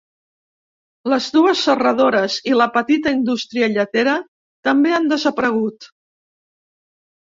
Les 1.13 1.27
dues 1.35 1.61
serradores 1.67 2.39
i 2.53 2.57
la 2.61 2.69
petita 2.79 3.15
indústria 3.19 3.71
lletera 3.77 4.19
també 4.73 4.99
han 5.01 5.11
desaparegut. 5.17 5.93